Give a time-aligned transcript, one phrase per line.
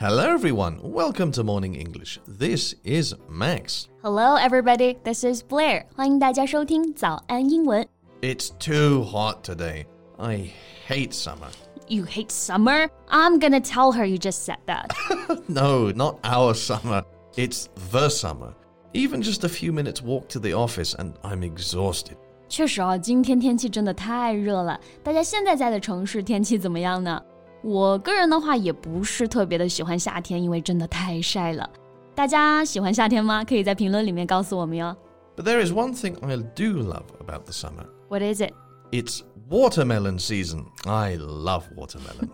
[0.00, 0.78] Hello, everyone.
[0.82, 2.20] Welcome to Morning English.
[2.26, 3.88] This is Max.
[4.02, 4.98] Hello, everybody.
[5.02, 5.86] This is Blair.
[5.94, 7.86] 欢迎大家收听早安英文。
[8.20, 9.86] It's too hot today.
[10.18, 10.50] I
[10.88, 11.48] hate summer.
[11.88, 12.88] You hate summer?
[13.08, 14.90] I'm gonna tell her you just said that.
[15.46, 17.04] No, not our summer.
[17.36, 18.54] It's the summer.
[18.92, 22.16] Even just a few minutes walk to the office and I'm exhausted.
[22.48, 24.80] 确实啊，今天天气真的太热了。
[25.02, 27.22] 大家现在在的城市天气怎么样呢？
[27.63, 31.69] 我个人的话也不是特别的喜欢夏天，因为真的太晒了。
[32.15, 33.43] 大家喜欢夏天吗？
[33.43, 34.95] 可以在评论里面告诉我们哟。
[35.35, 37.85] But there is one thing I do love about the summer.
[38.09, 40.65] What is it？It's watermelon season.
[40.83, 42.29] I love watermelon.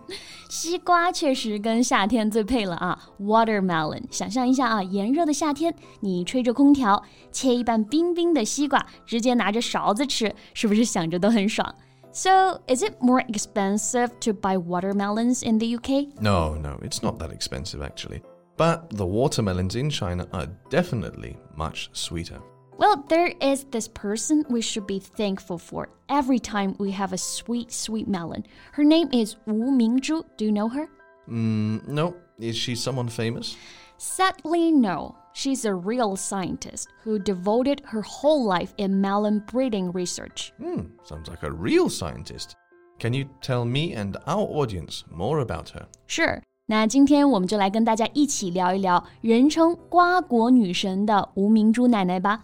[0.48, 4.02] 西瓜确实跟夏天最配了啊，watermelon。
[4.10, 11.72] 想象一下啊，炎热的夏天，你吹着空调，切一半冰冰的西瓜，直接拿着勺子吃，是不是想着都很爽
[12.18, 16.20] ？So, is it more expensive to buy watermelons in the UK?
[16.20, 18.22] no, no, it's not that expensive actually.
[18.56, 22.40] But the watermelons in China are definitely much sweeter.
[22.76, 27.18] Well, there is this person we should be thankful for every time we have a
[27.18, 28.44] sweet, sweet melon.
[28.72, 30.24] Her name is Wu Mingzhu.
[30.36, 30.88] Do you know her?
[31.28, 33.56] Mm, no, is she someone famous?
[33.96, 35.16] Sadly, no.
[35.37, 40.51] She's a real scientist who devoted her whole life in melon breeding research.
[40.59, 42.51] Hmm, sounds like a real scientist.
[42.99, 45.87] Can you tell me and our audience more about her?
[46.07, 52.43] 是，那今天我们就来跟大家一起聊一聊人称“瓜果女神”的吴明珠奶奶吧。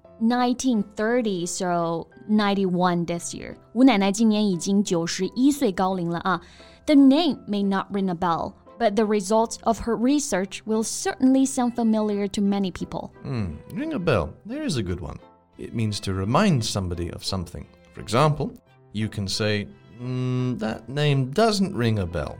[0.20, 3.56] 1930, so 91 this year.
[3.74, 6.40] 吴奶奶今年已经九十一岁高龄了啊。
[6.86, 11.74] The name may not ring a bell, but the results of her research will certainly sound
[11.74, 13.10] familiar to many people.
[13.22, 14.30] Hmm, ring a bell.
[14.46, 15.16] There is a good one.
[15.58, 17.64] It means to remind somebody of something.
[17.94, 18.50] For example,
[18.92, 19.66] you can say,
[20.00, 22.36] "Mm, that name doesn't ring a bell,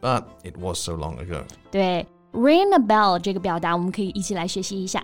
[0.00, 1.42] but it was so long ago.
[1.70, 5.02] 对，ring a bell 这个表达，我们可以一起来学习一下。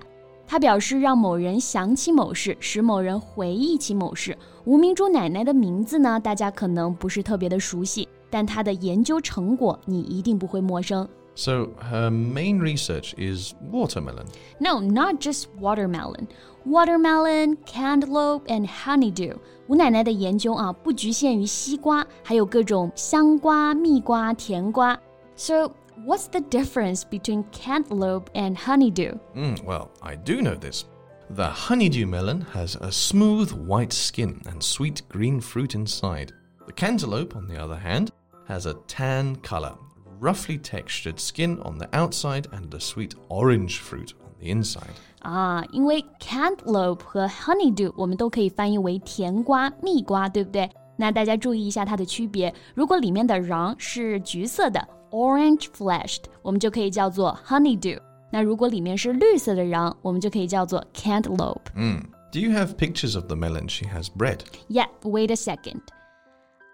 [0.51, 4.35] 它表示让某人想起某事，使某人回忆起某事。
[4.65, 11.07] 吴明珠奶奶的名字呢，大家可能不是特别的熟悉，但她的研究成果你一定不会陌生。
[11.35, 14.25] So her main research is watermelon.
[14.57, 16.25] No, not just watermelon.
[16.65, 19.35] Watermelon, cantaloupe, and honeydew.
[19.67, 24.99] 吴奶奶的研究啊，不局限于西瓜，还有各种香瓜、蜜瓜、甜瓜。
[25.35, 25.71] So,
[26.04, 29.18] what's the difference between cantaloupe and honeydew?
[29.34, 30.84] Mm, well, I do know this.
[31.30, 36.32] The honeydew melon has a smooth white skin and sweet green fruit inside.
[36.66, 38.10] The cantaloupe, on the other hand,
[38.46, 39.74] has a tan color,
[40.20, 44.94] roughly textured skin on the outside, and a sweet orange fruit on the inside.
[45.20, 50.70] 啊，因为 cantaloupe 和 honeydew 我们都可以翻译为甜瓜、蜜瓜，对不对？
[50.96, 52.54] 那大家注意一下它的区别。
[52.74, 57.98] 如果里面的瓤是橘色的 （orange fleshed），我们就可以叫做 honeydew。
[58.30, 61.72] 那如果里面是绿色的瓤，我们就可以叫做 cantaloupe。
[61.76, 62.02] Mm.
[62.32, 64.40] Do you have pictures of the melon she has bred?
[64.68, 65.82] Yeah, wait a second.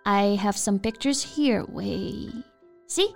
[0.04, 1.66] I have some pictures here.
[1.70, 2.32] Wait.
[2.88, 3.14] See?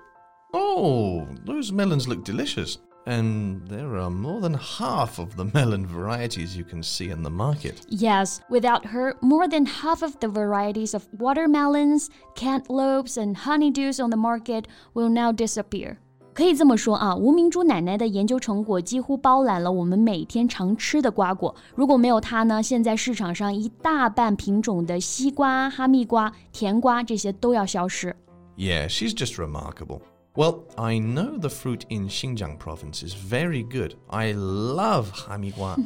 [0.52, 2.76] Oh, those melons look delicious.
[3.08, 7.28] And there are more than half of the melon varieties you can see in the
[7.28, 7.82] market.
[7.90, 14.08] Yes, without her, more than half of the varieties of watermelons, cantaloupes, and honeydews on
[14.08, 15.98] the market will now disappear.
[16.32, 21.54] 可以这么说啊，吴明珠奶奶的研究成果几乎包揽了我们每天常吃的瓜果。
[21.76, 28.16] 如果没有它呢，现在市场上一大半品种的西瓜、哈密瓜、甜瓜这些都要消失。
[28.56, 30.00] Yeah, she's just remarkable.
[30.38, 33.94] Well, I know the fruit in Xinjiang province is very good.
[34.08, 35.76] I love hamigua.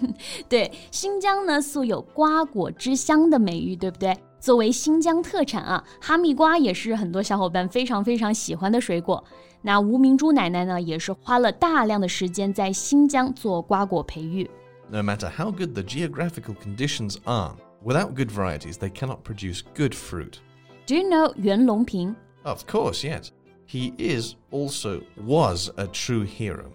[0.49, 4.17] 对，新疆呢素有瓜果之乡的美誉，对不对？
[4.41, 9.23] 作为新疆特产啊，哈密瓜也是很多小伙伴非常非常喜欢的水果。
[9.61, 14.49] 那吴明珠奶奶呢，也是花了大量的时间在新疆做瓜果培育。
[14.91, 19.95] no matter how good the geographical conditions are, without good varieties, they cannot produce good
[19.95, 20.39] fruit.
[20.87, 22.15] Do you know 袁隆平？
[22.45, 23.29] Of course, yes.
[23.67, 26.73] He is also was a true hero.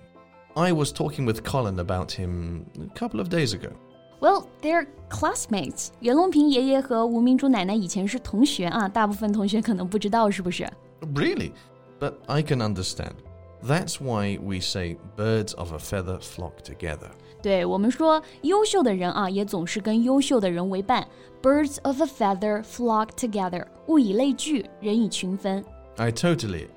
[0.56, 3.71] I was talking with Colin about him a couple of days ago.
[4.19, 5.88] Well, they're classmates.
[6.00, 10.69] 袁隆平爷爷和吴明珠奶奶以前是同学啊，大部分同学可能不知道是不是？
[11.15, 11.51] Really?
[12.00, 13.13] But I can understand.
[13.65, 17.09] That's why we say birds of a feather flock together.
[17.41, 21.07] 对我们说，优秀的人啊，也总是跟优秀的人为伴。
[21.41, 25.63] Birds of a feather flock together，物以类聚，人以群分。
[25.97, 26.68] I totally.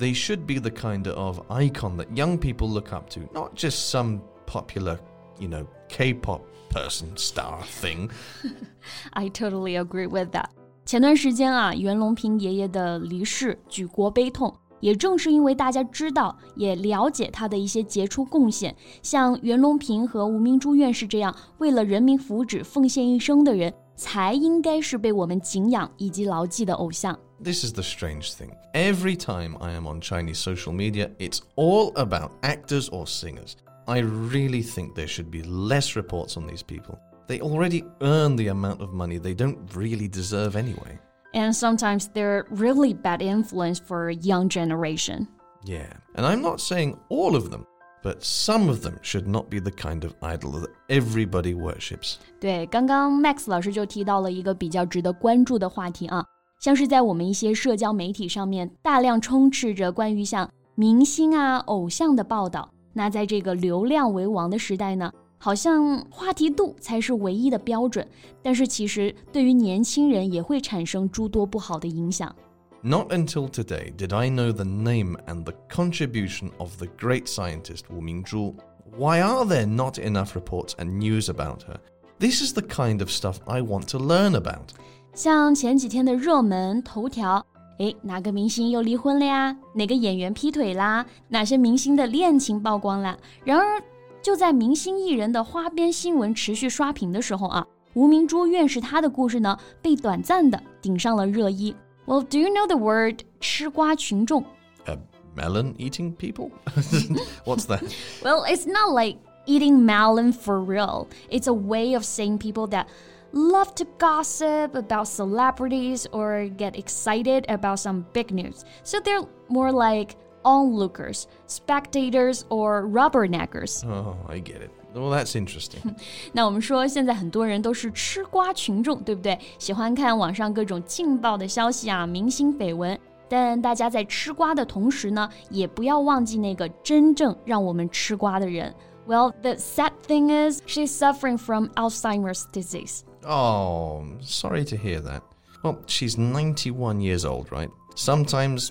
[0.00, 3.90] They should be the kind of icon that young people look up to, not just
[3.90, 4.98] some popular,
[5.38, 8.10] you know, K-pop person star thing.
[9.12, 10.50] I totally agree with that.
[10.84, 14.54] 前段时间啊，袁隆平爷爷的离世，举国悲痛。
[14.80, 27.18] 也正是因为大家知道，也了解他的一些杰出贡献，像袁隆平和吴明珠院士这样为了人民福祉奉献一生的人，才应该是被我们敬仰以及牢记的偶像。
[27.40, 28.56] This is the strange thing.
[28.72, 33.56] Every time I am on Chinese social media, it's all about actors or singers.
[33.86, 36.98] I really think there should be less reports on these people.
[37.28, 40.98] They already earn the amount of money they don't really deserve anyway.
[41.34, 45.28] And sometimes they're really bad influence for a young generation.
[45.64, 47.66] Yeah, and I'm not saying all of them,
[48.02, 52.18] but some of them should not be the kind of idol that everybody worships.
[52.40, 56.24] 对，刚刚 Max 老师就提到了一个比较值得关注的话题啊，
[56.60, 62.70] 像是在我们一些社交媒体上面，大量充斥着关于像明星啊、偶像的报道。
[62.92, 68.08] 那在这个流量为王的时代呢，好像话题度才是唯一的标准，
[68.42, 72.34] 但是其实对于年轻人也会产生诸多不好的影响。
[72.82, 78.00] Not until today did I know the name and the contribution of the great scientist Wu
[78.00, 78.54] Mingzhu.
[78.96, 81.80] Why are there not enough reports and news about her?
[82.18, 84.72] This is the kind of stuff I want to learn about.
[85.12, 87.44] 像前几天的热门头条，
[87.78, 89.56] 诶，哪个明星又离婚了呀？
[89.74, 91.04] 哪个演员劈腿啦？
[91.28, 93.18] 哪些明星的恋情曝光了？
[93.44, 93.82] 然而。
[94.22, 97.64] 就在明星艺人的花边新闻持续刷屏的时候啊，
[97.94, 101.72] 吴明珠院士她的故事呢，被短暂的顶上了热议。
[102.06, 104.44] Well, do you know the word 吃瓜群众？
[104.86, 104.98] A
[105.36, 106.50] melon eating people?
[107.44, 107.84] What's that?
[108.24, 111.06] Well, it's not like eating melon for real.
[111.30, 112.86] It's a way of saying people that
[113.32, 118.64] love to gossip about celebrities or get excited about some big news.
[118.82, 123.84] So they're more like onlookers, spectators, or rubberneckers.
[123.84, 124.70] Oh, I get it.
[124.94, 125.94] Well, that's interesting.
[126.32, 129.38] 那我们说，现在很多人都是吃瓜群众，对不对？
[129.58, 132.98] 喜欢看网上各种劲爆的消息啊，明星绯闻。
[133.28, 138.72] 但大家在吃瓜的同时呢，也不要忘记那个真正让我们吃瓜的人。
[139.06, 143.00] Well, the sad thing is, she's suffering from Alzheimer's disease.
[143.24, 145.22] Oh, sorry to hear that.
[145.62, 147.70] Well, she's 91 years old, right?
[147.96, 148.70] Sometimes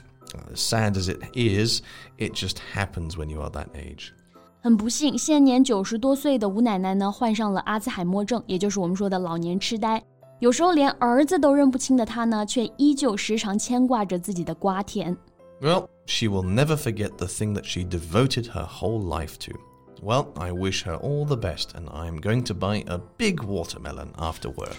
[0.53, 1.81] as sad as it is,
[2.18, 4.13] it just happens when you are that age.
[4.62, 10.03] 很不幸，现年九十多岁的吴奶奶呢，患上了阿兹海默症，也就是我们说的老年痴呆。
[10.39, 15.15] 有时候连儿子都认不清的她呢，却依旧时常牵挂着自己的瓜田。
[15.62, 19.53] Well, she will never forget the thing that she devoted her whole life to.
[20.01, 24.12] Well, I wish her all the best, and I'm going to buy a big watermelon
[24.18, 24.75] after work.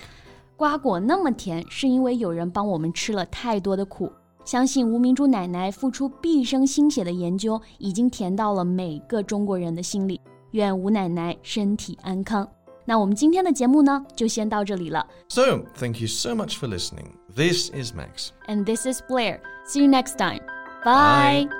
[0.56, 4.12] 瓜果那么甜，是因为有人帮我们吃了太多的苦。
[4.44, 10.20] 相信吴明珠奶奶付出毕生心血的研究，已经甜到了每个中国人的心里。
[10.52, 12.48] 愿吴奶奶身体安康。
[12.84, 15.04] 那我们今天的节目呢，就先到这里了。
[15.28, 17.08] So, thank you so much for listening.
[17.34, 18.28] This is Max.
[18.46, 19.40] And this is Blair.
[19.66, 20.42] See you next time.
[20.84, 21.59] Bye.